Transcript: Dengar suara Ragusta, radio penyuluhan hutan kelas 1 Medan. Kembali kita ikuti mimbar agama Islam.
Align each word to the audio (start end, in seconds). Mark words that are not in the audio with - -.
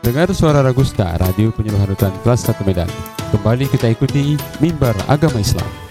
Dengar 0.00 0.32
suara 0.32 0.64
Ragusta, 0.64 1.12
radio 1.20 1.52
penyuluhan 1.52 1.92
hutan 1.92 2.08
kelas 2.24 2.48
1 2.48 2.64
Medan. 2.64 2.88
Kembali 3.36 3.68
kita 3.68 3.92
ikuti 3.92 4.32
mimbar 4.56 4.96
agama 5.12 5.36
Islam. 5.36 5.89